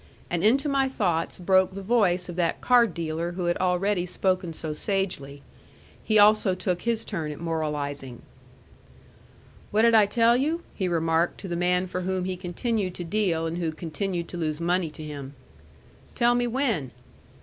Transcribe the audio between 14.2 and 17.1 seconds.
to lose money to him. "Tell me when?"